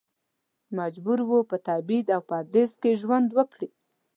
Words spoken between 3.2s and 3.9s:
وکړي.